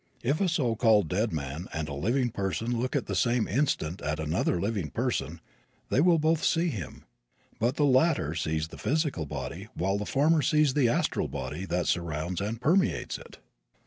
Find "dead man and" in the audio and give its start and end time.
1.09-1.87